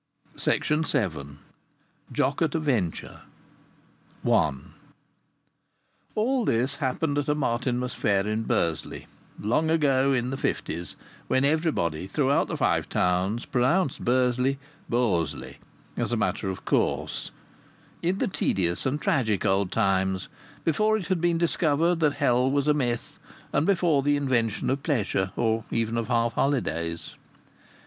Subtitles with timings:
[0.47, 1.37] I have seen God.
[2.11, 3.21] JOCK AT A VENTURE
[4.25, 4.53] I
[6.15, 9.05] All this happened at a Martinmas Fair in Bursley,
[9.39, 10.95] long ago in the fifties,
[11.27, 14.57] when everybody throughout the Five Towns pronounced Bursley
[14.89, 15.57] "Bosley"
[15.95, 17.29] as a matter of course;
[18.01, 20.29] in the tedious and tragic old times,
[20.65, 23.19] before it had been discovered that hell was a myth,
[23.53, 27.13] and before the invention of pleasure or even of half holidays.